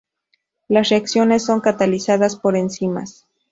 [0.67, 3.27] Las reacciones son catalizadas por enzimas.